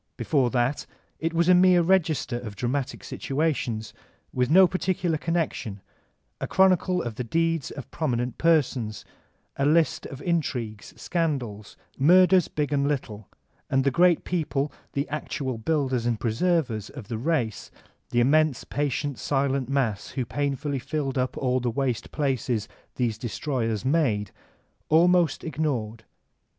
[0.17, 0.87] Before that
[1.19, 3.93] it was a mere register of dramatic situations,
[4.33, 5.79] with no particular connection,
[6.39, 9.05] a chronicle of the deeds of prominent persons,
[9.57, 13.29] a list of intrigues, scandals, murders b^ and little;
[13.69, 17.69] and the great people, the actual builders and preservers of the race,
[18.09, 23.85] the immense patient, silent mass who painfully filled up all the waste places these destroyers
[23.85, 24.31] made,
[24.89, 26.05] almost ignored.